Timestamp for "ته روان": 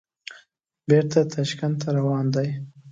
1.81-2.25